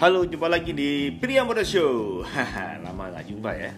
[0.00, 2.24] Halo, jumpa lagi di Priamboda Show.
[2.24, 3.68] Haha, Lama nggak jumpa ya.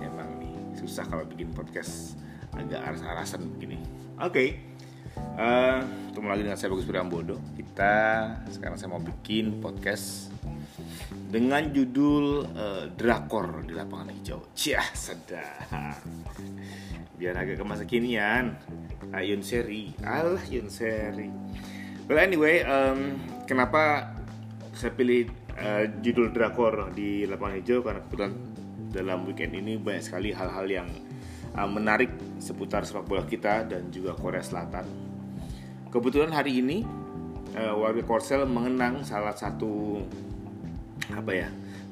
[0.00, 2.16] Emang nih susah kalau bikin podcast
[2.56, 3.76] agak aras-arasan begini.
[4.16, 4.56] Oke,
[5.36, 5.78] Eh,
[6.08, 7.36] ketemu lagi dengan saya Bagus Priambodo.
[7.52, 7.92] Kita
[8.48, 10.32] sekarang saya mau bikin podcast
[11.28, 14.40] dengan judul eh, Drakor di Lapangan Hijau.
[14.56, 16.00] Ciah, sedap.
[17.20, 18.56] Biar agak kemasa kinian.
[19.12, 21.28] Ayun seri, alah Yun seri.
[22.08, 24.16] Well anyway, em, kenapa
[24.72, 25.28] saya pilih
[25.60, 28.32] eh, judul drakor di lapangan hijau karena kebetulan
[28.90, 30.88] dalam weekend ini banyak sekali hal-hal yang
[31.54, 32.10] eh, menarik
[32.40, 34.88] seputar sepak bola kita dan juga Korea Selatan.
[35.92, 36.82] Kebetulan hari ini
[37.54, 40.02] eh, warga Korsel mengenang salah satu
[41.10, 41.48] apa ya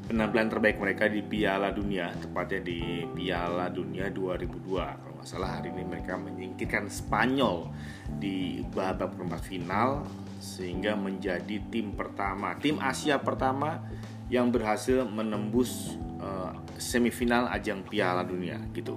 [0.09, 5.69] penampilan terbaik mereka di Piala Dunia tepatnya di Piala Dunia 2002 kalau nggak salah hari
[5.69, 7.69] ini mereka menyingkirkan Spanyol
[8.17, 10.09] di babak perempat final
[10.41, 13.85] sehingga menjadi tim pertama tim Asia pertama
[14.33, 18.97] yang berhasil menembus eh, semifinal ajang Piala Dunia gitu.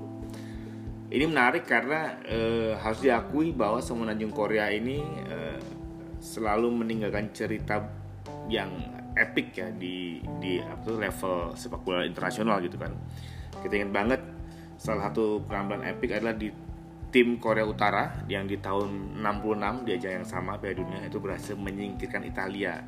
[1.12, 5.60] Ini menarik karena eh, harus diakui bahwa Semenanjung Korea ini eh,
[6.24, 7.84] selalu meninggalkan cerita
[8.48, 12.94] yang epic ya di di apa tuh level sepak bola internasional gitu kan.
[13.62, 14.22] Kita ingat banget
[14.80, 16.50] salah satu penampilan epic adalah di
[17.12, 21.56] tim Korea Utara yang di tahun 66 di ajang yang sama Piala Dunia itu berhasil
[21.60, 22.80] menyingkirkan Italia.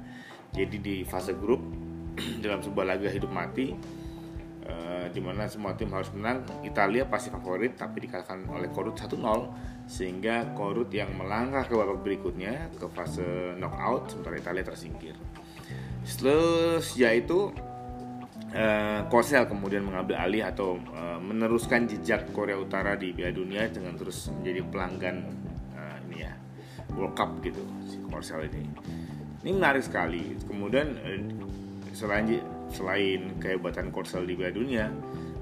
[0.55, 1.59] Jadi di fase grup
[2.43, 3.75] dalam sebuah laga hidup mati
[4.63, 9.19] eh, di mana semua tim harus menang Italia pasti favorit tapi dikalahkan oleh Korut 1-0
[9.89, 15.15] sehingga Korut yang melangkah ke babak berikutnya ke fase knockout sementara Italia tersingkir
[16.03, 17.55] setelah sejak itu
[18.51, 23.95] eh, Korsel kemudian mengambil alih atau eh, meneruskan jejak Korea Utara di Piala Dunia dengan
[23.95, 25.17] terus menjadi pelanggan
[25.73, 26.33] eh, ini ya
[26.93, 28.67] World Cup gitu si Korsel ini.
[29.43, 30.39] Ini menarik sekali.
[30.47, 30.95] Kemudian
[31.91, 32.39] selain
[32.71, 34.87] selain kehebatan Korsel di Piala Dunia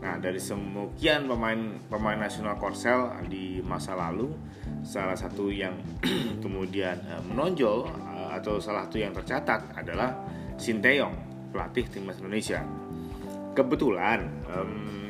[0.02, 4.34] nah dari sekian pemain pemain nasional Korsel di masa lalu
[4.82, 5.78] salah satu yang
[6.44, 6.98] kemudian
[7.30, 7.86] menonjol
[8.34, 10.18] atau salah satu yang tercatat adalah
[10.58, 11.16] Sinteyong
[11.52, 12.64] pelatih timnas Indonesia
[13.52, 15.02] kebetulan em,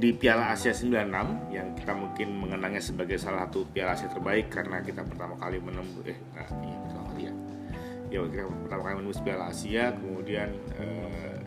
[0.00, 4.80] di Piala Asia 96 yang kita mungkin mengenangnya sebagai salah satu Piala Asia terbaik karena
[4.80, 7.32] kita pertama kali menembus eh nah, iya pertama ya
[8.08, 10.48] ya kita pertama kali menembus Piala Asia kemudian
[10.80, 11.38] eh,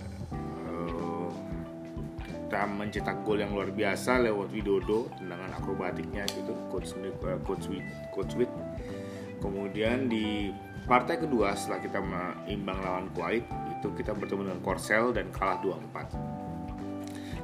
[0.69, 1.29] eh,
[2.29, 7.09] kita mencetak gol yang luar biasa lewat Widodo tendangan akrobatiknya gitu coach eh,
[7.41, 8.51] coach Wid, coach Wid.
[9.41, 10.53] kemudian di
[10.83, 11.99] partai kedua setelah kita
[12.51, 16.43] imbang lawan Kuwait itu kita bertemu dengan Korsel dan kalah 2-4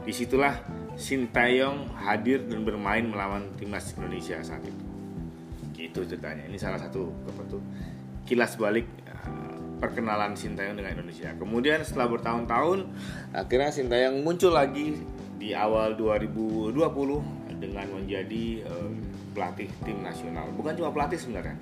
[0.09, 0.57] di situlah
[0.99, 4.83] Sintayong hadir dan bermain melawan timnas Indonesia saat itu.
[5.71, 6.43] Gitu ceritanya.
[6.43, 7.63] Ini salah satu apa tuh
[8.27, 11.31] kilas balik uh, perkenalan Sintayong dengan Indonesia.
[11.39, 12.83] Kemudian setelah bertahun-tahun
[13.31, 14.99] akhirnya Sintayong muncul lagi
[15.39, 16.75] di awal 2020
[17.63, 18.91] dengan menjadi uh,
[19.31, 20.51] pelatih tim nasional.
[20.51, 21.55] Bukan cuma pelatih sebenarnya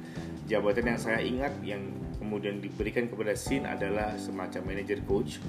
[0.47, 1.84] jabatan yang saya ingat yang
[2.18, 5.44] kemudian diberikan kepada Sin adalah semacam manager coach.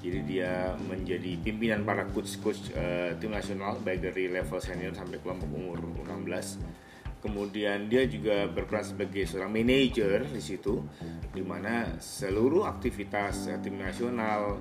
[0.00, 5.48] Jadi dia menjadi pimpinan para coach-coach uh, tim nasional baik dari level senior sampai kelompok
[5.52, 5.76] umur
[6.08, 6.80] 16
[7.20, 10.80] kemudian dia juga berperan sebagai seorang manajer di situ
[11.30, 14.56] di mana seluruh aktivitas uh, tim nasional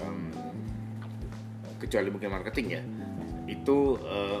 [0.00, 0.32] um,
[1.76, 2.82] kecuali mungkin marketing ya
[3.44, 4.40] itu uh,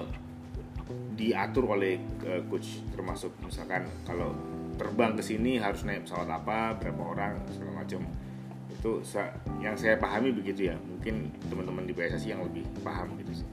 [1.12, 4.32] diatur oleh uh, coach termasuk misalkan kalau
[4.82, 8.02] terbang ke sini harus naik pesawat apa berapa orang segala macam.
[8.74, 8.98] Itu
[9.62, 10.76] yang saya pahami begitu ya.
[10.76, 13.48] Mungkin teman-teman di PSSI yang lebih paham gitu sih.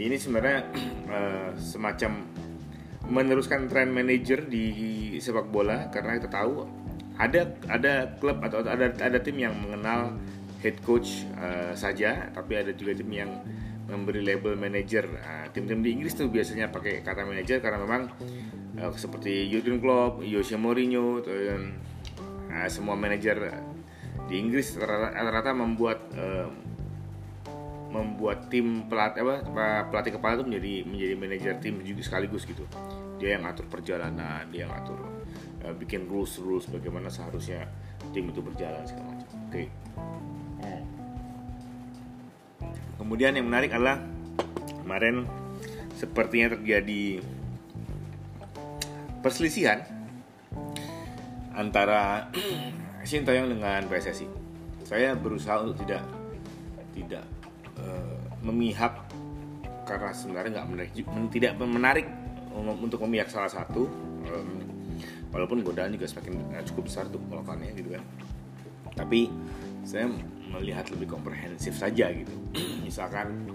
[0.00, 0.64] Ini sebenarnya
[1.12, 2.24] uh, semacam
[3.08, 6.64] meneruskan tren manajer di sepak bola karena kita tahu
[7.18, 10.14] ada ada klub atau ada ada tim yang mengenal
[10.62, 13.30] head coach uh, saja tapi ada juga tim yang
[13.88, 15.08] memberi label manager.
[15.08, 18.12] Nah, tim-tim di Inggris tuh biasanya pakai kata manajer karena memang
[18.76, 21.80] uh, seperti Jurgen Klopp, Jose Mourinho, dan
[22.52, 23.40] uh, semua manajer
[24.28, 26.52] di Inggris rata-rata membuat uh,
[27.88, 32.68] membuat tim pelatih apa pelatih kepala itu menjadi menjadi manajer tim juga sekaligus gitu.
[33.16, 35.00] Dia yang atur perjalanan dia yang atur
[35.64, 37.64] uh, bikin rules rules bagaimana seharusnya
[38.12, 39.28] tim itu berjalan segala macam.
[39.48, 39.64] Oke.
[39.64, 39.66] okay.
[42.98, 44.02] Kemudian yang menarik adalah
[44.82, 45.24] kemarin
[45.94, 47.22] sepertinya terjadi
[49.22, 49.82] perselisihan
[51.54, 52.30] antara
[53.08, 54.28] Sintayong dengan PSSI.
[54.84, 56.04] Saya berusaha untuk tidak
[56.92, 57.24] tidak
[57.80, 58.92] uh, memihak
[59.88, 60.90] karena sebenarnya nggak menarik,
[61.32, 62.06] tidak menarik
[62.52, 63.88] untuk memihak salah satu.
[64.28, 64.60] Um,
[65.32, 68.04] walaupun godaan juga semakin uh, cukup besar untuk melakukannya gitu kan.
[68.96, 69.30] tapi
[69.86, 70.10] saya
[70.50, 72.34] melihat lebih komprehensif saja gitu.
[72.82, 73.48] Misalkan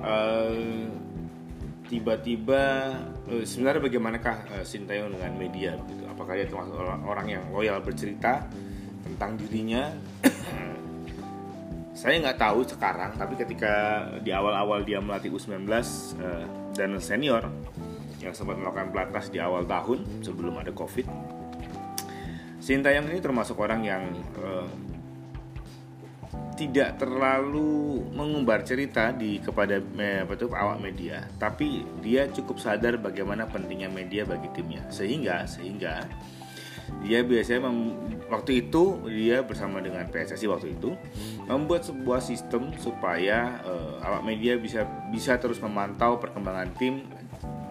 [0.00, 0.86] uh,
[1.90, 2.94] tiba-tiba
[3.26, 6.04] uh, sebenarnya bagaimanakah uh, Sintayong dengan media gitu?
[6.06, 8.46] Apakah dia termasuk orang yang loyal bercerita
[9.02, 9.90] tentang dirinya?
[12.00, 17.44] Saya nggak tahu sekarang tapi ketika di awal-awal dia melatih U19 uh, dan senior
[18.20, 21.08] yang sempat melakukan pelatnas di awal tahun sebelum ada covid
[22.60, 24.04] Sintayong ini termasuk orang yang
[24.44, 24.68] uh,
[26.54, 33.48] tidak terlalu mengumbar cerita di kepada apa itu awak media, tapi dia cukup sadar bagaimana
[33.48, 34.84] pentingnya media bagi timnya.
[34.92, 36.04] Sehingga sehingga
[37.00, 37.96] dia biasanya mem,
[38.28, 40.94] waktu itu dia bersama dengan PSSI waktu itu
[41.46, 47.08] membuat sebuah sistem supaya uh, awak media bisa bisa terus memantau perkembangan tim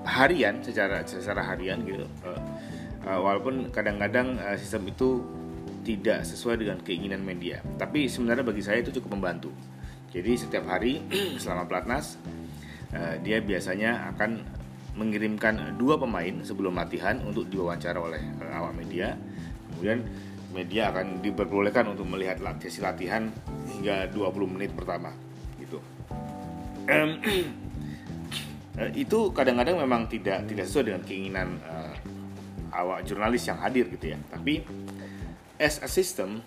[0.08, 2.08] harian secara secara harian gitu.
[2.26, 5.24] Uh, walaupun kadang-kadang sistem itu
[5.90, 7.66] tidak sesuai dengan keinginan media.
[7.82, 9.50] Tapi sebenarnya bagi saya itu cukup membantu.
[10.14, 11.02] Jadi setiap hari
[11.42, 12.22] selama pelatnas
[12.94, 14.46] uh, dia biasanya akan
[14.94, 19.18] mengirimkan dua pemain sebelum latihan untuk diwawancara oleh uh, awak media.
[19.74, 20.06] Kemudian
[20.54, 23.30] media akan diperbolehkan untuk melihat sesi latihan
[23.70, 25.10] hingga 20 menit pertama
[25.58, 25.82] gitu.
[26.86, 27.18] Uh,
[28.94, 31.98] itu kadang-kadang memang tidak tidak sesuai dengan keinginan uh,
[32.78, 34.18] awak jurnalis yang hadir gitu ya.
[34.30, 34.62] Tapi
[35.60, 36.42] as a system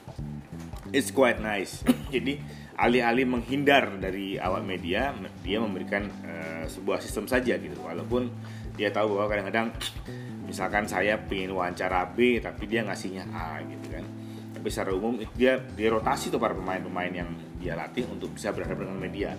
[0.93, 1.81] it's quite nice.
[2.14, 2.38] Jadi
[2.76, 7.81] alih-alih menghindar dari awal media, dia memberikan uh, sebuah sistem saja gitu.
[7.81, 8.29] Walaupun
[8.76, 9.67] dia tahu bahwa kadang-kadang
[10.49, 14.05] misalkan saya ingin wawancara B tapi dia ngasihnya A gitu kan.
[14.53, 18.93] Tapi secara umum dia dia rotasi tuh para pemain-pemain yang dia latih untuk bisa berhadapan
[18.93, 19.31] dengan media.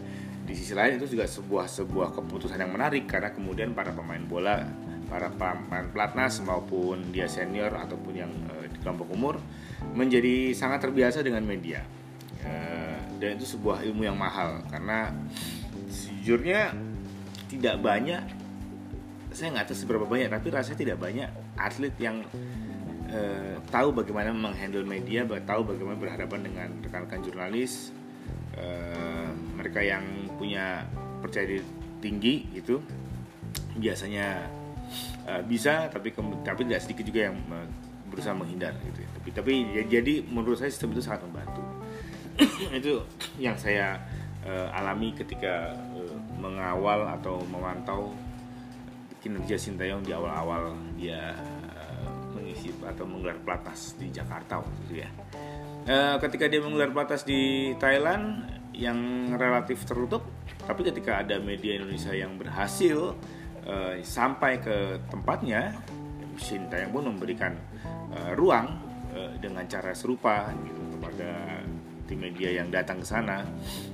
[0.43, 4.67] Di sisi lain itu juga sebuah sebuah keputusan yang menarik karena kemudian para pemain bola,
[5.07, 9.39] para pemain pelatnas maupun dia senior ataupun yang uh, di kelompok umur
[9.91, 11.83] menjadi sangat terbiasa dengan media.
[12.43, 15.15] Uh, dan itu sebuah ilmu yang mahal karena
[15.87, 16.75] sejujurnya
[17.47, 18.19] tidak banyak
[19.31, 22.19] saya nggak tahu seberapa banyak tapi rasanya tidak banyak atlet yang
[23.09, 27.95] uh, tahu bagaimana menghandle media tahu bagaimana berhadapan dengan rekan-rekan jurnalis
[28.59, 30.03] uh, mereka yang
[30.37, 30.83] punya
[31.23, 31.63] percaya diri
[32.03, 32.83] tinggi itu
[33.79, 34.51] biasanya
[35.31, 36.11] uh, bisa tapi
[36.43, 37.37] tapi tidak sedikit juga yang
[38.13, 39.09] berusaha menghindar gitu ya.
[39.17, 41.63] tapi tapi ya, jadi menurut saya sistem itu sangat membantu
[42.79, 42.93] itu
[43.41, 43.97] yang saya
[44.45, 48.13] uh, alami ketika uh, mengawal atau memantau
[49.23, 51.33] kinerja Sintayong di awal-awal dia
[51.73, 55.09] uh, mengisi atau menggelar pelatnas di Jakarta waktu ya
[55.89, 60.25] uh, ketika dia menggelar pelatnas di Thailand yang relatif tertutup
[60.65, 63.15] tapi ketika ada media Indonesia yang berhasil
[63.63, 65.77] uh, sampai ke tempatnya
[66.33, 67.53] Sintayong pun memberikan
[68.13, 68.77] uh, ruang
[69.13, 71.61] uh, dengan cara serupa gitu kepada
[72.05, 73.41] tim media yang datang ke sana.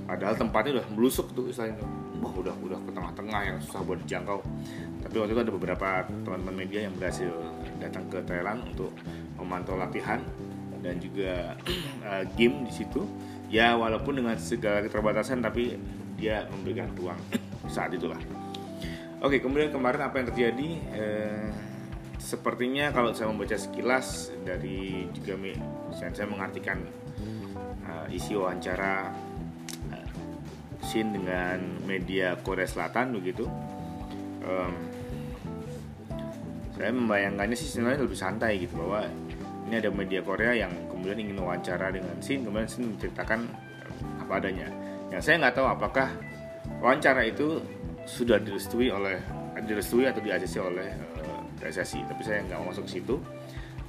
[0.04, 1.80] Padahal tempatnya udah melusuk tuh istilahnya.
[2.20, 4.44] Wah, udah udah ke tengah-tengah yang susah buat dijangkau.
[5.00, 7.32] Tapi waktu itu ada beberapa teman-teman media yang berhasil
[7.80, 8.92] datang ke Thailand untuk
[9.40, 10.20] memantau latihan
[10.84, 11.56] dan juga
[12.04, 13.08] uh, game di situ.
[13.50, 15.74] Ya walaupun dengan segala keterbatasan tapi
[16.20, 17.18] dia memberikan ruang
[17.74, 18.20] saat itulah.
[19.20, 20.68] Oke, kemudian kemarin apa yang terjadi?
[20.96, 21.48] Eh,
[22.20, 25.40] sepertinya kalau saya membaca sekilas dari juga
[25.96, 26.84] saya, saya mengartikan
[27.88, 29.10] uh, isi wawancara
[29.90, 30.08] uh,
[30.84, 33.48] Shin dengan media Korea Selatan begitu
[34.44, 34.72] um,
[36.76, 39.04] saya membayangkannya sih sebenarnya lebih santai gitu bahwa
[39.68, 43.48] ini ada media Korea yang kemudian ingin wawancara dengan Shin kemudian Shin menceritakan
[44.20, 44.68] apa adanya.
[45.12, 46.08] Yang saya nggak tahu apakah
[46.80, 47.60] wawancara itu
[48.08, 49.20] sudah direstui oleh
[49.60, 50.88] direstui atau diajasi oleh
[51.60, 53.20] PSSI tapi saya nggak mau masuk ke situ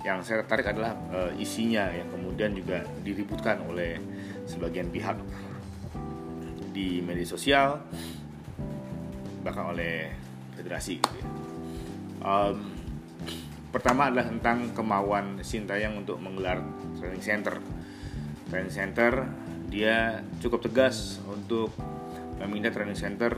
[0.02, 4.02] yang saya tertarik adalah uh, isinya yang kemudian juga diributkan oleh
[4.50, 5.18] sebagian pihak
[6.74, 7.80] di media sosial
[9.42, 10.10] bahkan oleh
[10.58, 11.28] federasi gitu ya.
[12.26, 12.58] um,
[13.70, 16.62] pertama adalah tentang kemauan Sintayong untuk menggelar
[16.98, 17.56] training center
[18.50, 19.26] training center
[19.72, 21.72] dia cukup tegas untuk
[22.42, 23.38] meminta training center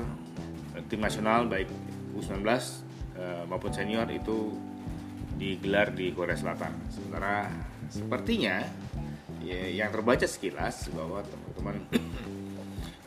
[0.87, 1.69] tim nasional baik
[2.17, 2.41] U19
[3.13, 4.57] Eh, maupun senior itu
[5.37, 6.73] digelar di Korea Selatan.
[6.89, 7.45] Sementara
[7.85, 8.65] sepertinya
[9.45, 11.77] ya, yang terbaca sekilas bahwa teman-teman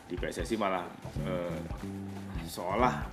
[0.07, 0.87] di PSSI malah
[1.27, 1.59] eh,
[2.47, 3.03] seolah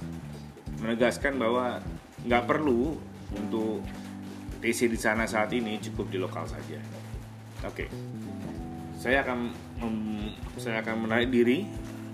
[0.79, 1.83] menegaskan bahwa
[2.23, 2.95] nggak perlu
[3.35, 3.83] untuk
[4.63, 6.79] TC di sana saat ini cukup di lokal saja.
[7.67, 7.89] Oke, okay.
[8.95, 9.51] saya akan
[10.63, 11.67] saya akan menarik diri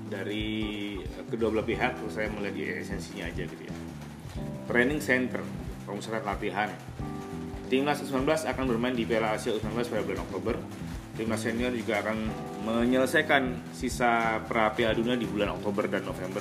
[0.09, 0.47] dari
[1.29, 3.80] kedua belah pihak, saya melihat esensinya aja gitu ya
[4.70, 5.42] training center,
[5.85, 6.70] pemusatan latihan.
[7.70, 10.56] Timnas U19 akan bermain di Piala Asia U19 pada bulan Oktober.
[11.11, 12.16] timnas senior juga akan
[12.64, 16.40] menyelesaikan sisa pra Piala Dunia di bulan Oktober dan November.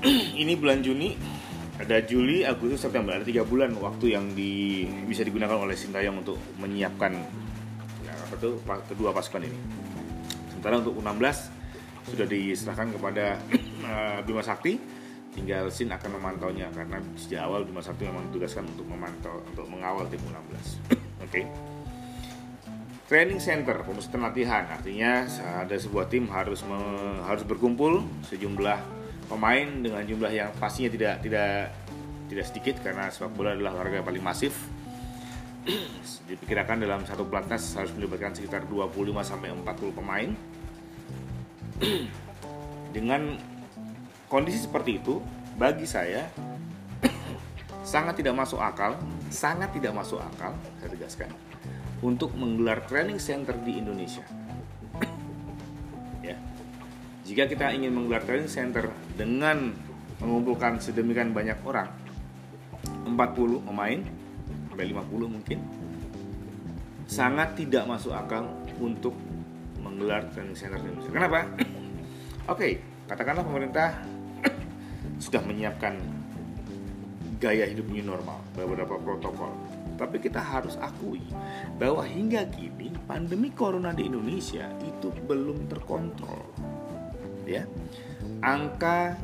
[0.40, 1.12] Ini bulan Juni
[1.80, 6.36] ada Juli, Agustus, September ada tiga bulan waktu yang di, bisa digunakan oleh Sintayong untuk
[6.60, 7.12] menyiapkan
[8.04, 9.58] ya, apa tuh, kedua pasukan ini.
[10.52, 11.24] Sementara untuk U16
[12.04, 13.40] sudah diserahkan kepada
[13.84, 14.76] uh, Bima Sakti,
[15.32, 20.06] tinggal Sin akan memantaunya karena sejak awal Bima Sakti memang ditugaskan untuk memantau untuk mengawal
[20.10, 20.34] tim U16.
[20.58, 20.98] Oke.
[21.24, 21.44] okay.
[23.10, 25.26] Training center, pemusatan latihan, artinya
[25.58, 26.78] ada sebuah tim harus me,
[27.26, 28.78] harus berkumpul sejumlah
[29.26, 31.74] pemain dengan jumlah yang pastinya tidak tidak
[32.30, 34.54] tidak sedikit karena sepak bola adalah olahraga paling masif.
[36.30, 38.94] Diperkirakan dalam satu pelatnas harus melibatkan sekitar 25
[39.26, 40.30] sampai 40 pemain.
[42.94, 43.38] dengan
[44.30, 45.18] kondisi seperti itu,
[45.58, 46.30] bagi saya
[47.82, 48.94] sangat tidak masuk akal,
[49.28, 51.30] sangat tidak masuk akal, saya tegaskan,
[52.00, 54.22] untuk menggelar training center di Indonesia
[57.30, 59.70] jika kita ingin menggelar training center dengan
[60.18, 61.86] mengumpulkan sedemikian banyak orang,
[63.06, 64.02] 40 pemain
[64.66, 65.58] sampai 50 mungkin,
[67.06, 68.50] sangat tidak masuk akal
[68.82, 69.14] untuk
[69.78, 71.14] menggelar training center di Indonesia.
[71.14, 71.38] Kenapa?
[71.54, 71.62] Oke,
[72.50, 72.72] okay,
[73.06, 73.94] katakanlah pemerintah
[75.20, 76.00] sudah menyiapkan
[77.40, 79.52] gaya hidup new normal, beberapa protokol.
[80.00, 81.20] Tapi kita harus akui
[81.76, 86.40] bahwa hingga kini pandemi corona di Indonesia itu belum terkontrol
[87.44, 87.68] ya.
[88.40, 89.20] Angka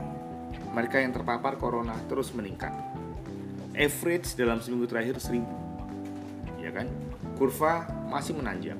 [0.76, 2.76] mereka yang terpapar corona terus meningkat.
[3.72, 6.88] Average dalam seminggu terakhir 1000 ya kan?
[7.40, 8.76] Kurva masih menanjak.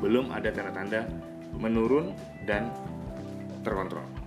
[0.00, 1.08] Belum ada tanda-tanda
[1.56, 2.12] menurun
[2.44, 2.68] dan
[3.64, 4.21] terkontrol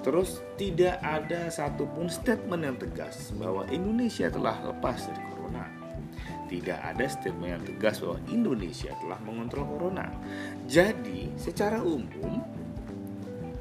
[0.00, 5.30] Terus tidak ada satupun statement yang tegas bahwa Indonesia telah lepas dari
[6.50, 10.10] tidak ada statement yang tegas bahwa Indonesia telah mengontrol corona.
[10.66, 12.42] Jadi, secara umum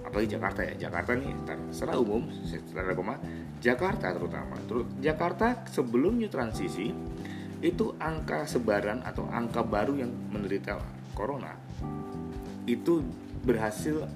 [0.09, 1.29] apalagi Jakarta ya, Jakarta nih
[1.69, 3.21] secara umum, secara koma,
[3.61, 6.89] Jakarta terutama, terus Jakarta sebelum new transisi
[7.61, 10.81] itu angka sebaran atau angka baru yang menderita
[11.13, 11.53] corona
[12.65, 13.05] itu
[13.45, 14.09] berhasil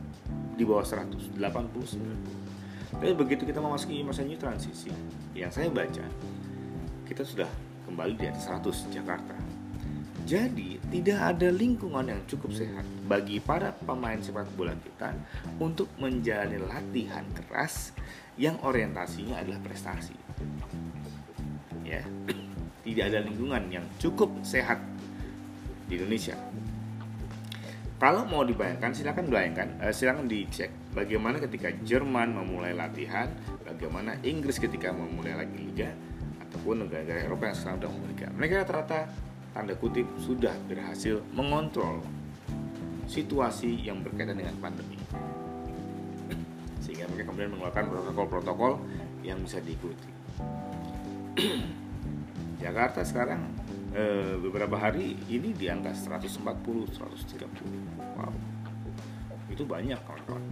[0.54, 2.94] di bawah 100, 89.
[2.94, 4.94] Tapi begitu kita memasuki masa new transisi,
[5.34, 6.06] yang saya baca,
[7.10, 7.50] kita sudah
[7.90, 9.36] kembali di atas 100 Jakarta.
[10.24, 15.12] Jadi, tidak ada lingkungan yang cukup sehat bagi para pemain sepak bola kita
[15.60, 17.92] untuk menjalani latihan keras
[18.40, 20.16] yang orientasinya adalah prestasi.
[21.84, 22.08] Ya,
[22.88, 24.80] tidak ada lingkungan yang cukup sehat
[25.92, 26.40] di Indonesia.
[28.02, 33.32] Kalau mau dibayangkan, silakan bayangkan, eh, silakan dicek bagaimana ketika Jerman memulai latihan,
[33.64, 35.94] bagaimana Inggris ketika memulai lagi liga,
[36.42, 38.30] ataupun negara-negara Eropa yang sekarang sudah menikah.
[38.36, 39.00] Mereka rata-rata
[39.54, 42.02] tanda kutip sudah berhasil mengontrol
[43.10, 44.98] situasi yang berkaitan dengan pandemi.
[46.82, 48.74] Sehingga mereka kemudian mengeluarkan protokol-protokol
[49.22, 50.12] yang bisa diikuti.
[52.64, 53.50] Jakarta sekarang
[53.94, 54.04] e,
[54.42, 58.34] beberapa hari ini di angka 140 130 wow.
[59.54, 60.44] Itu banyak kawan-kawan.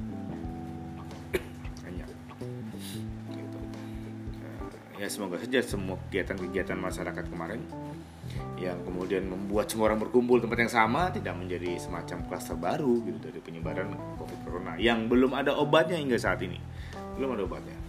[5.01, 7.65] Ya semoga saja semua kegiatan-kegiatan masyarakat kemarin
[8.61, 13.17] yang kemudian membuat semua orang berkumpul tempat yang sama tidak menjadi semacam kluster baru gitu
[13.17, 13.89] dari penyebaran
[14.21, 16.61] covid corona yang belum ada obatnya hingga saat ini.
[17.17, 17.80] Belum ada obatnya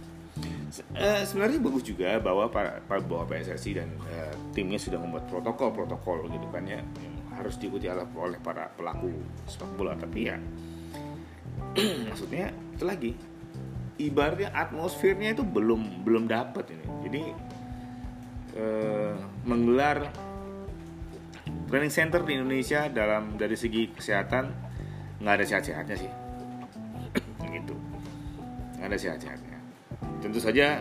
[0.81, 6.31] uh, sebenarnya bagus juga bahwa para, para bahwa PSSI dan uh, timnya sudah membuat protokol-protokol
[6.33, 6.81] gitu kan ya
[7.33, 9.13] harus diikuti oleh para pelaku
[9.45, 9.93] sepak bola.
[9.93, 10.37] Tapi ya
[12.09, 13.11] maksudnya itu lagi
[14.01, 16.85] ibaratnya atmosfernya itu belum belum dapat ini.
[17.05, 17.23] Jadi
[18.57, 19.15] eh,
[19.45, 20.09] menggelar
[21.69, 24.45] training center di Indonesia dalam dari segi kesehatan
[25.21, 26.11] nggak ada sehat-sehatnya sih.
[27.53, 27.75] Gitu.
[28.77, 29.52] Nggak ada sehat-sehatnya
[30.23, 30.79] tentu saja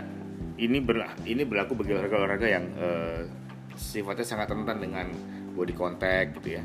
[0.55, 3.27] ini ber, ini berlaku bagi olahraga-olahraga yang eh,
[3.75, 5.11] sifatnya sangat rentan dengan
[5.53, 6.63] body contact gitu ya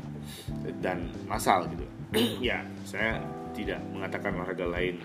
[0.78, 1.84] dan masal gitu.
[2.38, 3.18] Ya saya
[3.52, 5.02] tidak mengatakan olahraga lain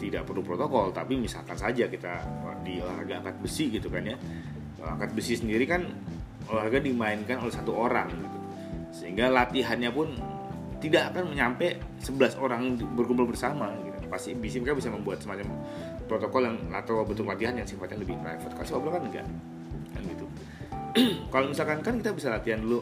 [0.00, 2.24] tidak perlu protokol tapi misalkan saja kita
[2.66, 4.16] di olahraga angkat besi gitu kan ya.
[4.80, 5.84] Angkat besi sendiri kan
[6.48, 8.38] olahraga dimainkan oleh satu orang gitu.
[8.94, 10.08] Sehingga latihannya pun
[10.78, 14.04] tidak akan menyampe 11 orang berkumpul bersama gitu.
[14.12, 15.64] Pasti bisa mereka bisa membuat semacam
[16.06, 18.52] protokol yang atau bentuk latihan yang sifatnya lebih private.
[18.52, 19.26] Kalau sepak kan enggak
[19.94, 20.26] kan gitu.
[21.32, 22.80] Kalau misalkan kan kita bisa latihan dulu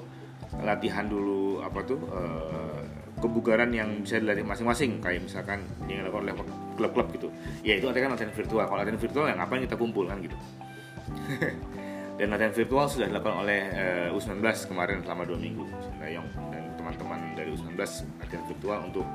[0.61, 2.83] latihan dulu apa tuh uh,
[3.23, 4.99] kebugaran yang bisa dilatih masing-masing.
[5.00, 6.35] Kayak misalkan yang dilakukan oleh
[6.76, 7.29] klub-klub gitu.
[7.62, 8.64] Ya itu artinya kan latihan virtual.
[8.67, 10.37] Kalau latihan virtual yang apa yang kita kumpul kan gitu.
[12.21, 15.64] Dan latihan virtual sudah dilakukan oleh uh, U19 kemarin selama dua minggu.
[15.81, 16.62] Sintayong dan
[17.42, 17.75] dari U19
[18.22, 19.06] latihan virtual untuk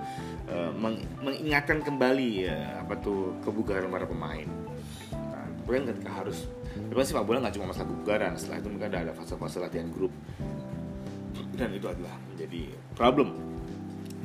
[0.51, 4.45] uh, meng mengingatkan kembali uh, apa tuh kebugaran para pemain.
[5.15, 9.13] Nah, kemudian ketika harus Tapi sih bola nggak cuma masalah kebugaran setelah itu mereka ada
[9.15, 10.13] fase-fase latihan grup.
[11.57, 13.33] Dan itu adalah menjadi problem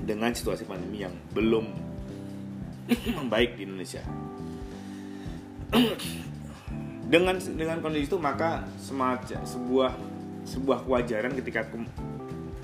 [0.04, 1.64] dengan situasi pandemi yang belum
[3.22, 4.02] membaik di Indonesia.
[7.12, 9.92] Dengan dengan kondisi itu maka semacam sebuah
[10.48, 11.68] sebuah kewajaran ketika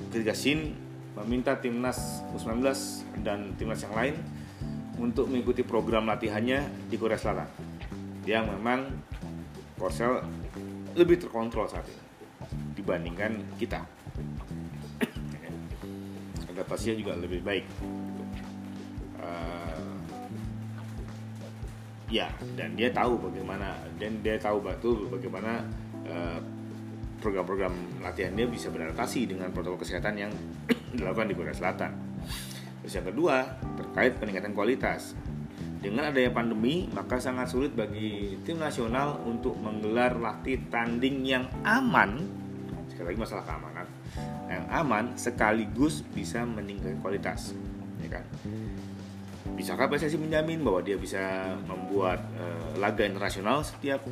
[0.08, 0.72] ketika Shin
[1.16, 2.60] meminta timnas U19
[3.24, 4.14] dan timnas yang lain
[4.98, 7.48] untuk mengikuti program latihannya di Korea Selatan
[8.26, 8.84] yang memang
[9.78, 10.20] Korsel
[10.98, 12.02] lebih terkontrol saat ini
[12.74, 13.86] dibandingkan kita.
[16.50, 17.66] Adaptasinya juga lebih baik.
[22.08, 25.60] Ya dan dia tahu bagaimana dan dia tahu betul bagaimana
[26.08, 26.40] uh,
[27.20, 30.32] program-program latihan dia bisa beradaptasi dengan protokol kesehatan yang
[30.94, 31.92] dilakukan di Korea Selatan.
[32.82, 33.36] Terus yang kedua
[33.76, 35.12] terkait peningkatan kualitas.
[35.78, 42.26] Dengan adanya pandemi, maka sangat sulit bagi tim nasional untuk menggelar latih tanding yang aman.
[42.90, 43.86] Sekali lagi masalah keamanan.
[44.50, 47.54] Yang aman sekaligus bisa meningkatkan kualitas,
[48.02, 48.24] ya kan?
[49.54, 54.02] Bisakah PSSI menjamin bahwa dia bisa membuat uh, laga internasional setiap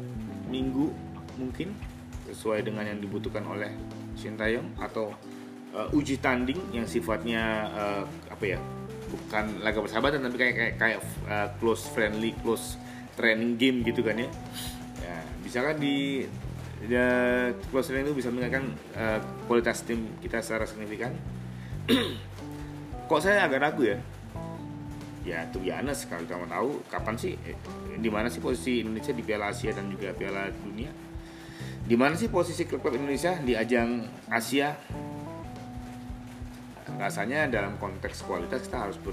[0.47, 0.95] minggu
[1.35, 1.75] mungkin
[2.31, 3.75] sesuai dengan yang dibutuhkan oleh
[4.17, 5.13] Sintayong atau
[5.77, 8.03] uh, uji tanding yang sifatnya uh,
[8.33, 8.59] apa ya
[9.07, 12.81] bukan laga persahabatan tapi kayak kayak, kayak uh, close friendly close
[13.15, 14.29] training game gitu kan ya,
[15.05, 16.27] ya bisakah di
[16.85, 17.09] ya,
[17.73, 18.67] close training itu bisa meningkatkan
[18.99, 19.19] uh,
[19.49, 21.17] kualitas tim kita secara signifikan?
[23.09, 23.99] Kok saya agak ragu ya?
[25.27, 27.59] Ya tuh biasa sekali kamu tahu kapan sih eh,
[27.99, 30.91] di mana sih posisi Indonesia di Piala Asia dan juga Piala Dunia?
[31.87, 34.75] Di mana sih posisi klub-klub Indonesia di ajang Asia
[36.97, 39.13] rasanya dalam konteks kualitas kita harus ber,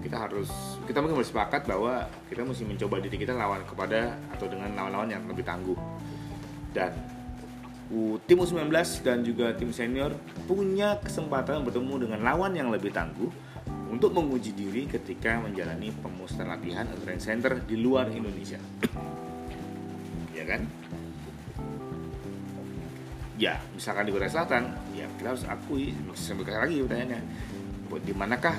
[0.00, 0.48] kita harus
[0.88, 5.24] kita mungkin bersepakat bahwa kita mesti mencoba diri kita lawan kepada atau dengan lawan-lawan yang
[5.28, 5.76] lebih tangguh
[6.72, 6.92] dan
[8.28, 8.68] tim U19
[9.00, 10.12] dan juga tim senior
[10.44, 13.32] punya kesempatan bertemu dengan lawan yang lebih tangguh
[13.88, 18.60] untuk menguji diri ketika menjalani pemusatan latihan atau training center di luar Indonesia.
[20.36, 20.68] ya kan?
[23.38, 27.20] Ya, misalkan di Korea Selatan, ya kita harus akui, sampai lagi pertanyaannya,
[28.02, 28.58] di manakah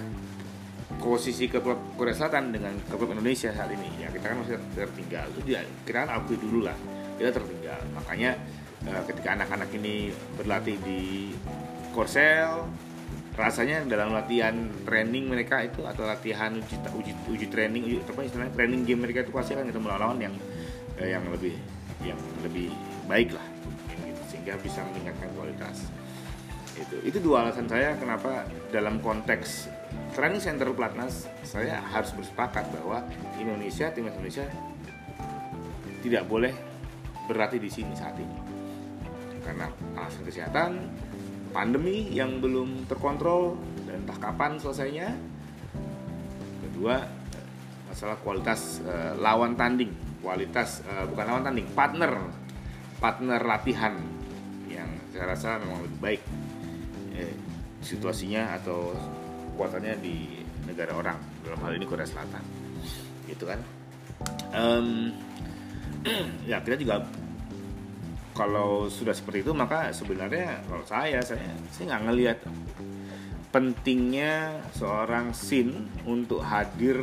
[1.03, 1.67] posisi klub
[1.99, 3.99] Korea Selatan dengan klub Indonesia saat ini?
[3.99, 5.27] Ya kita kan masih tertinggal.
[5.35, 6.79] Itu dia, kita kan akui dulu lah,
[7.19, 7.79] kita tertinggal.
[7.91, 8.39] Makanya
[8.87, 11.35] eh, ketika anak-anak ini berlatih di
[11.91, 12.63] Korsel,
[13.35, 14.55] rasanya dalam latihan
[14.87, 19.23] training mereka itu atau latihan uji uji, uji training uji apa istilahnya training game mereka
[19.23, 20.35] itu pasti akan ketemu lawan yang
[20.99, 21.55] eh, yang lebih
[22.03, 22.67] yang lebih
[23.07, 23.48] baik lah
[24.39, 25.91] sehingga bisa meningkatkan kualitas.
[26.79, 29.67] Itu itu dua alasan saya kenapa dalam konteks
[30.15, 33.03] training center platnas saya harus bersepakat bahwa
[33.35, 34.47] Indonesia tim Indonesia
[35.99, 36.55] tidak boleh
[37.27, 38.39] berlatih di sini saat ini.
[39.43, 39.67] Karena
[39.99, 40.71] alasan kesehatan
[41.51, 45.19] pandemi yang belum terkontrol dan entah kapan selesainya.
[46.63, 46.95] Kedua,
[47.91, 49.91] masalah kualitas uh, lawan tanding,
[50.23, 52.15] kualitas uh, bukan lawan tanding, partner,
[53.03, 53.99] partner latihan
[54.69, 56.21] yang saya rasa memang lebih baik
[57.17, 57.33] eh,
[57.81, 58.93] situasinya atau
[59.57, 62.43] kuatannya di negara orang dalam hal ini Korea Selatan,
[63.27, 63.59] gitu kan?
[64.53, 65.11] Um,
[66.49, 67.03] ya kita juga
[68.37, 71.43] kalau sudah seperti itu maka sebenarnya kalau saya saya
[71.75, 72.37] saya nggak ngelihat
[73.49, 76.95] pentingnya seorang sin untuk hadir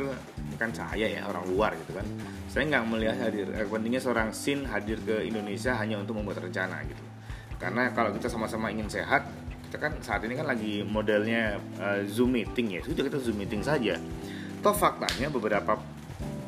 [0.57, 2.07] kan saya ya orang luar gitu kan.
[2.49, 6.81] Saya nggak melihat hadir eh, pentingnya seorang sin hadir ke Indonesia hanya untuk membuat rencana
[6.89, 7.06] gitu
[7.57, 9.25] karena kalau kita sama-sama ingin sehat
[9.67, 12.81] kita kan saat ini kan lagi modelnya uh, zoom meeting ya.
[12.87, 13.99] Sudah kita zoom meeting saja.
[14.63, 15.75] Toh faktanya beberapa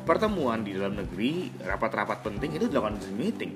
[0.08, 3.52] pertemuan di dalam negeri rapat-rapat penting itu dilakukan zoom meeting.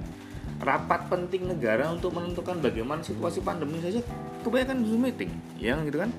[0.61, 3.99] Rapat penting negara untuk menentukan bagaimana situasi pandemi saja
[4.47, 6.15] kebanyakan Zoom meeting ya gitu kan?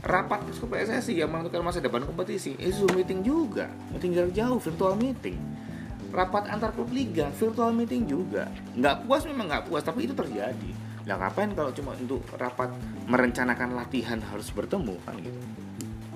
[0.00, 2.54] Rapat ke PSSI yang menentukan masa depan kompetisi.
[2.54, 5.36] Itu Zoom meeting juga meeting jarak jauh virtual meeting
[6.10, 8.50] rapat antar klub liga virtual meeting juga.
[8.74, 10.70] Nggak puas memang nggak puas tapi itu terjadi.
[11.06, 12.70] Nah ngapain kalau cuma untuk rapat
[13.06, 15.40] merencanakan latihan harus bertemu kan gitu.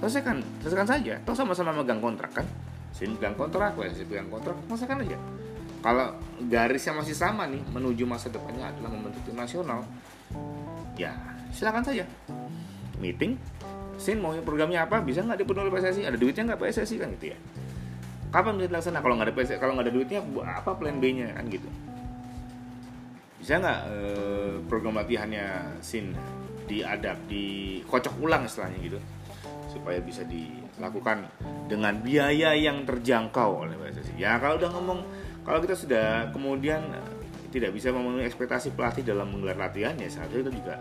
[0.03, 1.15] Selesaikan selesaikan saja.
[1.23, 2.47] Toh sama-sama megang kontrak kan?
[2.95, 5.19] Sini pegang kontrak sini pegang kontrak selesaikan aja.
[5.85, 6.17] Kalau
[6.49, 9.85] garisnya masih sama nih menuju masa depannya adalah membentuk tim nasional
[10.99, 11.15] ya
[11.55, 12.05] silakan saja.
[12.99, 13.37] Meeting
[13.99, 17.39] sin mau programnya apa bisa nggak dipenuhi PSSI ada duitnya nggak PSSI kan gitu ya
[18.35, 21.47] kapan bisa dilaksanakan kalau nggak ada kalau nggak ada duitnya apa plan B nya kan
[21.47, 21.71] gitu.
[23.39, 26.19] Bisa nggak eh, program latihannya sin
[26.67, 28.99] diadap dikocok ulang istilahnya gitu
[29.71, 31.27] supaya bisa dilakukan
[31.67, 35.01] dengan biaya yang terjangkau oleh PSSI ya kalau udah ngomong
[35.43, 36.81] kalau kita sudah kemudian
[37.51, 40.79] tidak bisa memenuhi ekspektasi pelatih dalam menggelar latihan ya seharusnya itu juga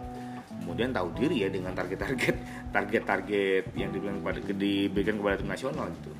[0.63, 2.35] kemudian tahu diri ya dengan target-target
[2.75, 6.11] target-target yang diberikan kepada diberikan kepada tim nasional gitu.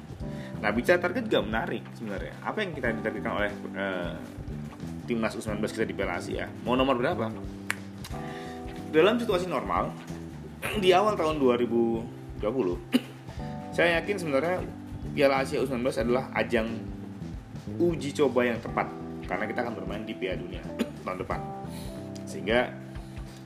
[0.59, 2.33] Nah bicara target juga menarik sebenarnya.
[2.43, 4.13] Apa yang kita ditargetkan oleh uh,
[5.07, 6.45] timnas U19 kita di Piala Asia?
[6.67, 7.31] Mau nomor berapa?
[8.93, 9.89] Dalam situasi normal
[10.83, 12.39] di awal tahun 2020
[13.73, 14.61] saya yakin sebenarnya
[15.17, 16.69] Piala Asia U19 adalah ajang
[17.81, 18.85] uji coba yang tepat
[19.25, 20.61] karena kita akan bermain di Piala Dunia
[21.07, 21.39] tahun depan.
[22.23, 22.83] Sehingga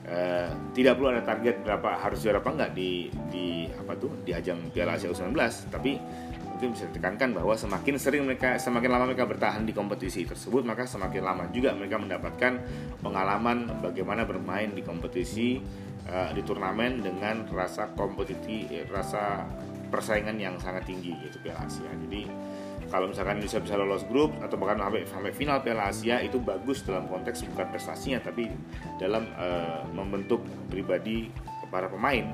[0.08, 4.32] Eh, tidak perlu ada target berapa harus juara apa enggak di di apa tuh di
[4.32, 5.36] ajang Piala Asia U19
[5.68, 6.00] tapi
[6.58, 10.90] mungkin bisa ditekankan bahwa semakin sering mereka semakin lama mereka bertahan di kompetisi tersebut maka
[10.90, 12.58] semakin lama juga mereka mendapatkan
[12.98, 15.62] pengalaman bagaimana bermain di kompetisi
[16.10, 19.46] uh, di turnamen dengan rasa kompetisi rasa
[19.86, 21.86] persaingan yang sangat tinggi yaitu Piala Asia.
[21.94, 22.26] Jadi
[22.90, 26.82] kalau misalkan Indonesia bisa lolos grup atau bahkan sampai sampai final Piala Asia itu bagus
[26.82, 28.50] dalam konteks bukan prestasinya tapi
[28.98, 31.30] dalam uh, membentuk pribadi
[31.70, 32.26] para pemain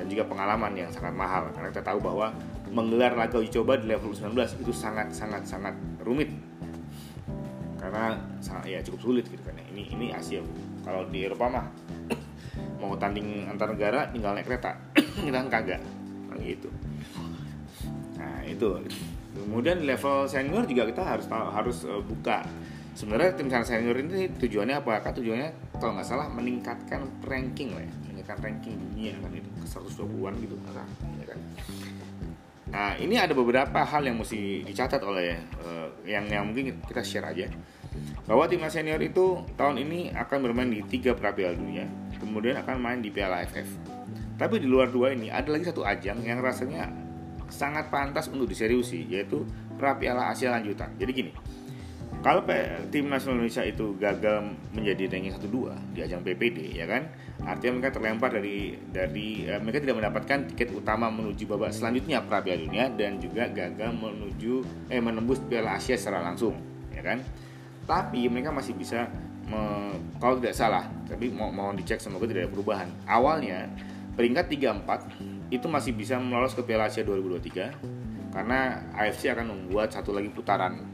[0.00, 1.52] dan juga pengalaman yang sangat mahal.
[1.52, 2.32] Karena kita tahu bahwa
[2.72, 4.32] menggelar laga uji coba di level 19
[4.64, 6.32] itu sangat sangat sangat rumit.
[7.76, 9.60] Karena sangat ya cukup sulit gitu kan.
[9.60, 10.40] Ini ini Asia.
[10.80, 11.66] Kalau di Eropa mah
[12.80, 14.72] mau tanding antar negara tinggal naik kereta.
[15.28, 15.84] Kita kan kagak.
[16.40, 16.72] Gitu.
[18.16, 18.80] Nah itu.
[19.36, 22.40] Kemudian level senior juga kita harus harus uh, buka.
[22.96, 25.04] Sebenarnya tim senior ini tujuannya apa?
[25.04, 27.92] Kan tujuannya kalau nggak salah meningkatkan ranking lah ya.
[28.08, 30.88] Meningkatkan ranking dunia kan itu ke 120-an gitu kan
[31.20, 31.38] ya kan?
[32.70, 37.28] Nah ini ada beberapa hal yang mesti dicatat oleh uh, yang yang mungkin kita share
[37.28, 37.46] aja.
[38.24, 41.84] Bahwa timnas senior itu tahun ini akan bermain di tiga Piala Dunia
[42.22, 43.90] kemudian akan main di Piala AFF
[44.40, 46.88] tapi di luar dua ini ada lagi satu ajang yang rasanya
[47.52, 49.44] sangat pantas untuk diseriusi yaitu
[49.76, 50.96] pra Piala Asia lanjutan.
[50.96, 51.30] Jadi gini,
[52.20, 52.44] kalau
[52.92, 57.08] tim nasional Indonesia itu gagal menjadi ranking 1-2 di ajang PPD ya kan?
[57.40, 62.44] Artinya mereka terlempar dari dari eh, mereka tidak mendapatkan tiket utama menuju babak selanjutnya pra
[62.44, 64.52] Piala Dunia dan juga gagal menuju
[64.92, 66.60] eh menembus Piala Asia secara langsung
[66.92, 67.24] ya kan?
[67.88, 69.08] Tapi mereka masih bisa
[69.48, 72.88] me, kalau tidak salah tapi mau mohon dicek semoga tidak ada perubahan.
[73.08, 73.72] Awalnya
[74.12, 80.12] peringkat 34 itu masih bisa melolos ke Piala Asia 2023 karena AFC akan membuat satu
[80.12, 80.84] lagi putaran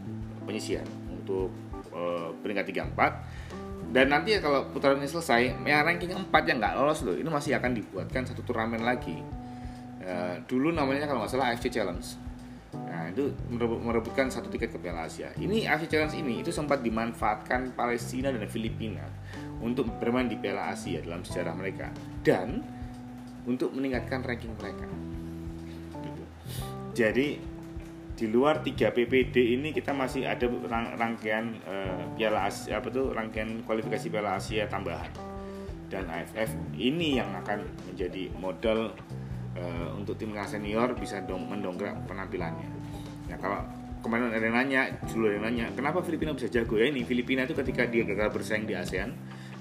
[0.47, 0.87] penyisian
[1.27, 1.51] untuk
[1.91, 6.75] uh, peringkat 34 dan nanti ya kalau putaran ini selesai yang ranking 4 yang nggak
[6.79, 9.19] lolos loh ini masih akan dibuatkan satu turnamen lagi
[10.07, 12.27] uh, dulu namanya kalau nggak salah AFC Challenge
[12.77, 15.33] Nah, itu merebutkan satu tiket ke Piala Asia.
[15.37, 19.05] Ini AFC Challenge ini itu sempat dimanfaatkan Palestina dan Filipina
[19.65, 21.89] untuk bermain di Piala Asia dalam sejarah mereka.
[22.21, 22.61] Dan
[23.47, 24.85] untuk meningkatkan ranking mereka.
[26.03, 26.25] Gitu.
[26.93, 27.29] Jadi
[28.17, 30.49] di luar 3 PPD ini kita masih ada
[30.97, 35.13] rangkaian uh, Piala Asia apa tuh rangkaian kualifikasi Piala Asia tambahan
[35.93, 36.51] dan AFF
[36.81, 38.97] ini yang akan menjadi modal
[39.55, 42.69] uh, untuk timnas senior bisa dong mendongkrak penampilannya.
[43.29, 43.61] Nah kalau
[44.03, 47.07] kemarin ada yang nanya, dulu ada yang nanya, kenapa Filipina bisa jago ya ini?
[47.07, 49.15] Filipina itu ketika dia gagal bersaing di ASEAN,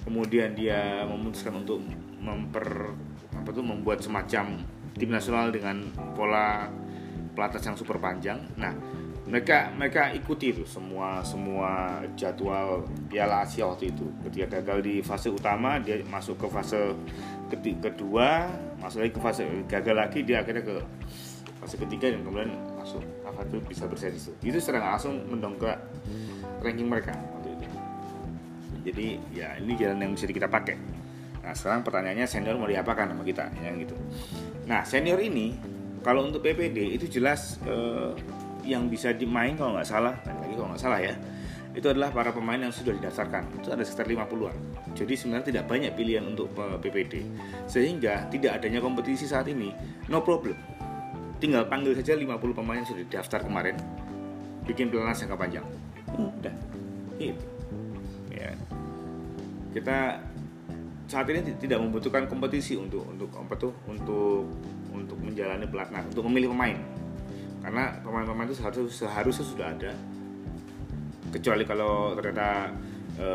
[0.07, 1.81] kemudian dia memutuskan untuk
[2.17, 2.93] memper
[3.35, 4.57] apa tuh membuat semacam
[4.95, 6.71] tim nasional dengan pola
[7.35, 8.39] pelatnas yang super panjang.
[8.55, 8.71] Nah,
[9.25, 14.05] mereka mereka ikuti itu semua semua jadwal Piala Asia waktu itu.
[14.23, 16.93] Ketika gagal di fase utama, dia masuk ke fase
[17.81, 18.47] kedua,
[18.79, 20.75] masuk lagi ke fase gagal lagi, dia akhirnya ke
[21.57, 24.31] fase ketiga dan kemudian masuk apa itu bisa bersaing itu.
[24.45, 25.81] Itu secara langsung mendongkrak
[26.61, 27.67] ranking mereka waktu itu.
[28.85, 30.77] Jadi ya ini jalan yang bisa kita pakai.
[31.41, 33.97] Nah sekarang pertanyaannya senior mau diapakan sama kita ya gitu.
[34.69, 35.74] Nah senior ini
[36.05, 38.13] kalau untuk PPD itu jelas eh,
[38.61, 41.17] yang bisa dimain kalau nggak salah, lagi kalau nggak salah ya,
[41.73, 43.57] itu adalah para pemain yang sudah didaftarkan.
[43.57, 44.57] Itu ada sekitar 50-an.
[44.93, 47.25] Jadi sebenarnya tidak banyak pilihan untuk PPD.
[47.65, 49.73] Sehingga tidak adanya kompetisi saat ini,
[50.05, 50.53] no problem.
[51.41, 53.73] Tinggal panggil saja 50 pemain yang sudah didaftar kemarin,
[54.69, 55.65] bikin pelatnas jangka panjang.
[56.13, 56.53] Udah.
[57.17, 57.45] Gitu.
[58.29, 58.53] Ya.
[59.73, 60.21] Kita
[61.05, 64.49] saat ini tidak membutuhkan kompetisi untuk untuk apa tuh untuk
[64.95, 66.77] untuk menjalani pelatnas untuk memilih pemain.
[67.65, 69.91] Karena pemain-pemain itu seharusnya, seharusnya sudah ada.
[71.33, 72.69] Kecuali kalau ternyata
[73.17, 73.27] e,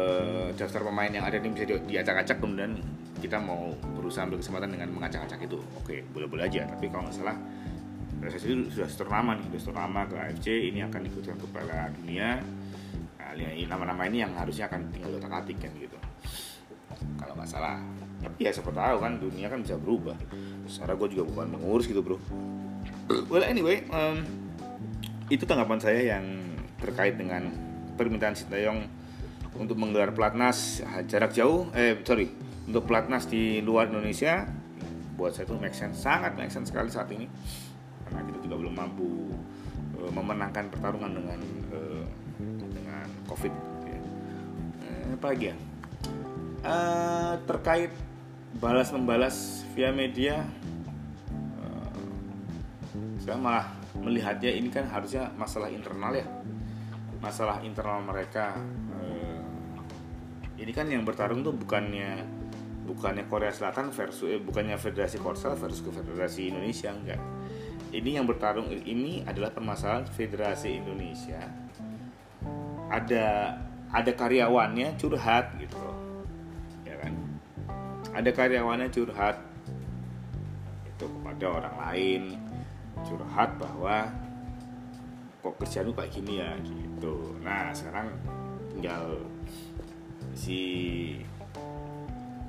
[0.54, 2.78] daftar pemain yang ada ini bisa diacak-acak kemudian
[3.20, 5.58] kita mau berusaha ambil kesempatan dengan mengacak-acak itu.
[5.76, 7.36] Oke boleh-boleh aja tapi kalau nggak salah
[8.20, 12.30] PSSI itu sudah ternama nih sudah ternama ke AFC ini akan ikutkan ke Piala Dunia.
[13.20, 13.32] Nah,
[13.70, 15.96] nama-nama ini yang harusnya akan tinggal otak atik kan gitu.
[17.38, 17.80] Masalah
[18.20, 20.16] tapi ya siapa tahu kan dunia kan bisa berubah.
[20.68, 22.16] Secara gue juga bukan mengurus gitu bro.
[23.32, 24.22] Well anyway um,
[25.32, 26.24] itu tanggapan saya yang
[26.78, 27.50] terkait dengan
[27.98, 28.86] permintaan Sintayong
[29.58, 30.80] untuk menggelar pelatnas
[31.10, 32.30] jarak jauh eh sorry
[32.70, 34.46] untuk pelatnas di luar Indonesia
[35.18, 37.28] buat saya itu make sense sangat make sense sekali saat ini.
[38.06, 39.34] Karena kita juga belum mampu
[40.00, 41.40] uh, memenangkan pertarungan dengan
[41.74, 42.04] uh,
[42.72, 43.52] dengan COVID
[43.84, 43.98] ya.
[44.80, 45.56] uh, apa lagi ya?
[46.60, 47.92] Uh, terkait
[48.58, 50.42] balas membalas via media
[51.62, 51.94] uh,
[53.22, 53.66] saya malah
[54.00, 56.26] melihatnya ini kan harusnya masalah internal ya.
[57.20, 58.56] Masalah internal mereka
[58.96, 59.44] eh,
[60.56, 62.24] ini kan yang bertarung tuh bukannya
[62.88, 67.20] bukannya Korea Selatan versus eh, bukannya Federasi Korsel versus Federasi Indonesia enggak.
[67.92, 71.44] Ini yang bertarung ini adalah permasalahan Federasi Indonesia.
[72.88, 73.58] Ada
[73.92, 75.99] ada karyawannya curhat gitu loh
[78.10, 79.36] ada karyawannya curhat.
[80.86, 82.22] Itu kepada orang lain.
[83.06, 84.10] Curhat bahwa
[85.40, 86.50] kok kerjaan lu kayak gini ya?
[86.60, 87.14] Gitu.
[87.40, 88.12] Nah sekarang
[88.74, 89.24] tinggal
[90.34, 90.60] si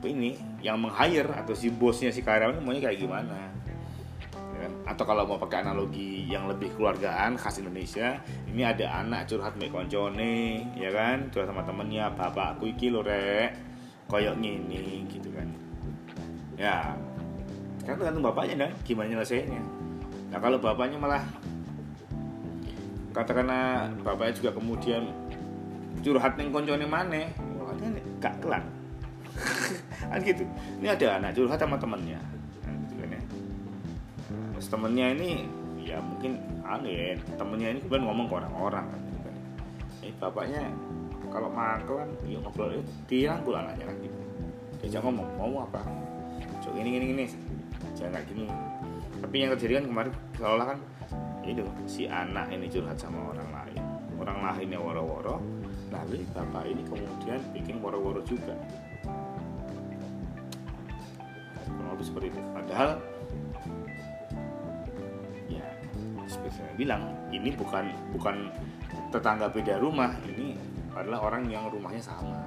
[0.02, 0.34] ini
[0.66, 3.54] yang meng hire atau si bosnya si karyawan maunya kayak gimana?
[4.58, 4.74] Ya kan?
[4.94, 9.72] atau kalau mau pakai analogi yang lebih keluargaan khas Indonesia ini ada anak curhat mek
[9.72, 11.30] ya kan?
[11.30, 13.71] Curhat sama temennya bapakku iki lo rek
[14.12, 15.48] koyok gini gitu kan
[16.60, 16.92] ya
[17.88, 19.64] kan tergantung bapaknya kan gimana nyelesainnya
[20.32, 21.24] Nah kalau bapaknya malah
[23.12, 25.12] katakanlah bapaknya juga kemudian
[26.00, 27.28] curhat neng koncone mana,
[27.76, 27.92] kan
[28.24, 28.64] gak kelar.
[30.12, 30.48] kan gitu.
[30.80, 32.20] Ini ada anak curhat sama temennya,
[32.64, 33.22] nah, gitu kan ya.
[34.56, 35.30] Terus temennya ini
[35.84, 39.36] ya mungkin aneh, temennya ini kemudian ngomong ke orang-orang kan gitu kan.
[40.08, 40.64] Eh bapaknya
[41.32, 44.20] kalau mangkel kan ya ngobrol anaknya kan gitu.
[44.84, 45.82] Diajak ngomong mau apa?
[46.60, 47.26] Cok ini ini ini.
[47.96, 48.46] Jangan kayak gini.
[49.22, 50.80] Tapi yang terjadi kan kemarin seolah kan
[51.42, 53.82] itu si anak ini curhat sama orang lain.
[54.22, 55.42] Orang lainnya woro-woro
[55.90, 58.54] lalu bapak ini kemudian bikin woro-woro juga.
[61.66, 62.40] Kurang lebih seperti itu.
[62.54, 62.90] Padahal
[65.50, 65.66] ya
[66.30, 67.02] seperti saya bilang
[67.34, 68.36] ini bukan bukan
[69.12, 70.56] tetangga beda rumah ini
[71.02, 72.38] adalah orang yang rumahnya sama.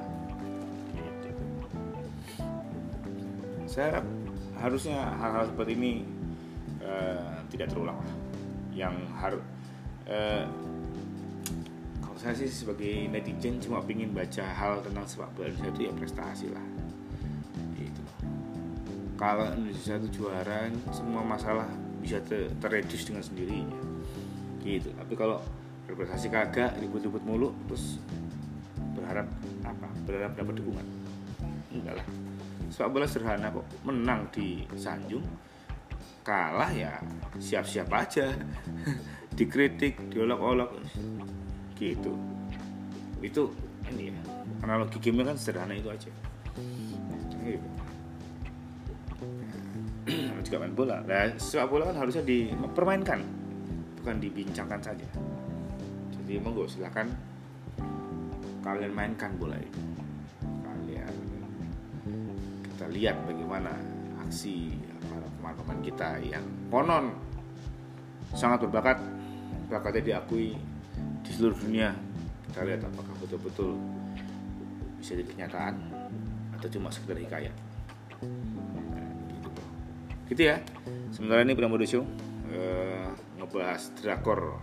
[3.67, 3.99] Saya
[4.63, 5.93] harusnya hal-hal seperti ini
[6.79, 8.13] uh, tidak terulang lah.
[8.71, 9.43] Yang harus
[10.07, 10.47] uh,
[11.99, 15.93] kalau saya sih sebagai netizen cuma ingin baca hal tentang sepak bola Indonesia itu ya
[15.99, 16.67] prestasi lah.
[17.75, 18.03] Gitu.
[19.19, 21.67] Kalau Indonesia itu juara semua masalah
[21.99, 23.81] bisa ter dengan sendirinya.
[24.63, 24.95] Gitu.
[24.95, 25.43] Tapi kalau
[25.91, 27.99] berprestasi kagak ribut-ribut mulu terus
[29.05, 29.29] berharap
[29.69, 29.89] apa?
[30.09, 30.87] Berharap dapat dukungan?
[31.77, 32.07] Enggak lah.
[32.73, 33.69] Sepak bola sederhana kok.
[33.85, 35.21] Menang di Sanjung
[36.25, 36.97] kalah ya
[37.37, 38.33] siap-siap aja.
[39.37, 40.81] Dikritik diolok-olok.
[41.77, 42.17] Gitu.
[43.21, 43.53] Itu
[43.93, 44.17] ini ya.
[44.65, 46.09] Analogi game kan sederhana itu aja.
[47.45, 47.69] Gitu.
[50.49, 51.05] juga main bola.
[51.05, 53.21] Nah sepak bola kan harusnya dipermainkan
[54.01, 55.09] bukan dibincangkan saja.
[56.13, 57.09] Jadi monggo silahkan
[58.65, 59.83] kalian mainkan bola itu
[60.65, 61.15] kalian
[62.73, 63.77] kita lihat bagaimana
[64.25, 64.73] aksi
[65.37, 67.13] teman-teman kita yang konon
[68.33, 68.99] sangat berbakat.
[69.69, 70.57] Bakatnya diakui
[71.25, 71.93] di seluruh dunia.
[72.49, 73.77] Kita lihat apakah betul-betul
[74.97, 75.75] bisa jadi kenyataan
[76.57, 77.55] atau cuma sekedar hikayat.
[80.25, 80.57] Gitu, ya.
[81.13, 84.57] Sementara ini Pramodo Show uh, ngebahas drakor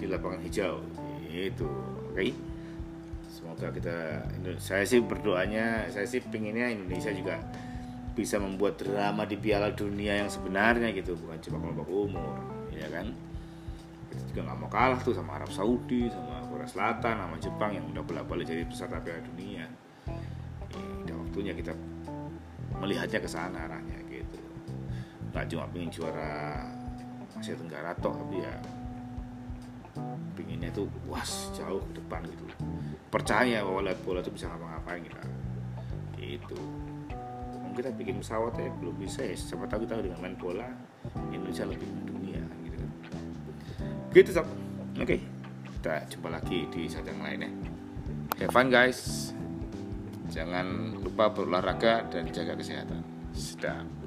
[0.00, 0.80] di lapangan hijau.
[1.28, 1.68] Itu
[2.08, 2.16] oke.
[2.16, 2.53] okay?
[3.34, 4.22] Semoga kita
[4.62, 7.42] saya sih berdoanya saya sih pinginnya Indonesia juga
[8.14, 12.34] bisa membuat drama di Piala Dunia yang sebenarnya gitu bukan cuma kelompok umur
[12.70, 13.10] ya kan?
[14.06, 17.90] Kita juga nggak mau kalah tuh sama Arab Saudi sama Korea Selatan sama Jepang yang
[17.90, 19.66] udah bolak-balik jadi peserta Piala Dunia.
[21.02, 21.74] Udah waktunya kita
[22.78, 24.38] melihatnya ke sana arahnya gitu.
[25.34, 26.62] Nggak cuma pengen juara
[27.34, 28.54] Asia Tenggara toh tapi ya
[30.34, 32.46] pinginnya tuh was jauh ke depan gitu
[33.14, 35.22] percaya bahwa lihat bola tuh bisa ngapa-ngapain kita
[36.18, 36.58] gitu.
[37.74, 39.34] Kita bikin pesawat ya belum bisa ya.
[39.38, 40.66] Siapa tahu kita dengan main bola
[41.30, 42.90] Indonesia lebih dunia gitu kan.
[44.10, 44.46] Gitu sob.
[44.98, 45.20] Oke okay.
[45.78, 47.50] kita jumpa lagi di saat yang lain ya.
[48.42, 49.30] Have fun guys.
[50.34, 53.02] Jangan lupa berolahraga dan jaga kesehatan.
[53.30, 54.03] Sedap